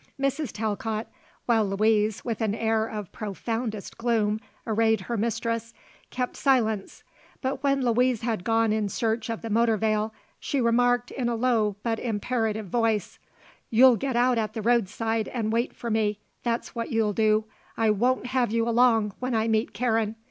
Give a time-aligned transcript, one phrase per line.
[0.19, 0.51] Mrs.
[0.51, 1.07] Talcott,
[1.45, 5.75] while Louise with an air of profoundest gloom arrayed her mistress,
[6.09, 7.03] kept silence,
[7.43, 11.35] but when Louise had gone in search of the motor veil she remarked in a
[11.35, 13.19] low but imperative voice:
[13.69, 17.45] "You'll get out at the roadside and wait for me, that's what you'll do.
[17.77, 20.15] I won't have you along when I meet Karen.